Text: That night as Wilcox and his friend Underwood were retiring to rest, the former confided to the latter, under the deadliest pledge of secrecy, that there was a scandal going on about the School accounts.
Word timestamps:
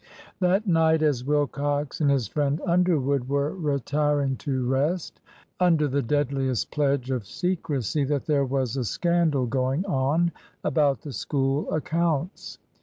That 0.39 0.65
night 0.65 1.03
as 1.03 1.23
Wilcox 1.23 2.01
and 2.01 2.09
his 2.09 2.27
friend 2.27 2.59
Underwood 2.65 3.29
were 3.29 3.53
retiring 3.53 4.35
to 4.37 4.65
rest, 4.67 5.17
the 5.17 5.19
former 5.19 5.19
confided 5.19 5.19
to 5.19 5.19
the 5.19 5.59
latter, 5.59 5.67
under 5.67 5.87
the 5.87 6.07
deadliest 6.41 6.71
pledge 6.71 7.11
of 7.11 7.27
secrecy, 7.27 8.03
that 8.05 8.25
there 8.25 8.45
was 8.45 8.75
a 8.77 8.83
scandal 8.83 9.45
going 9.45 9.85
on 9.85 10.31
about 10.63 11.01
the 11.01 11.13
School 11.13 11.71
accounts. 11.71 12.57